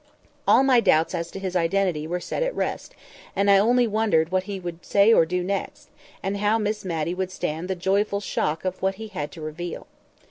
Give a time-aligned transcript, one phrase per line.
[0.47, 2.95] All my doubts as to his identity were set at rest,
[3.35, 5.89] and I only wondered what he would say or do next,
[6.23, 9.85] and how Miss Matty would stand the joyful shock of what he had to reveal.